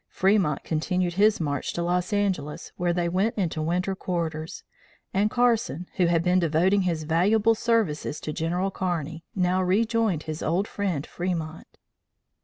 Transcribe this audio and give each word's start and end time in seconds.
Fremont 0.09 0.63
continued 0.63 1.13
his 1.13 1.39
march 1.39 1.73
to 1.73 1.83
Los 1.83 2.11
Angeles, 2.11 2.71
where 2.75 2.91
they 2.91 3.07
went 3.07 3.37
into 3.37 3.61
winter 3.61 3.93
quarters, 3.93 4.63
and 5.13 5.29
Carson, 5.29 5.85
who 5.97 6.07
had 6.07 6.23
been 6.23 6.39
devoting 6.39 6.81
his 6.81 7.03
valuable 7.03 7.53
services 7.53 8.19
to 8.19 8.33
General 8.33 8.71
Kearney, 8.71 9.23
now 9.35 9.61
rejoined 9.61 10.23
his 10.23 10.41
old 10.41 10.67
friend, 10.67 11.05
Fremont. 11.05 11.67